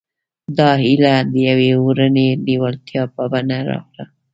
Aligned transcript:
دا 0.57 0.69
هيله 0.83 1.13
د 1.31 1.33
يوې 1.49 1.69
اورنۍ 1.81 2.29
لېوالتيا 2.45 3.03
په 3.13 3.23
بڼه 3.31 3.57
راغله. 3.69 4.05